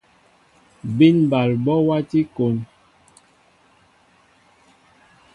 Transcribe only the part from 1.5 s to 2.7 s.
ɓɔ wati kón.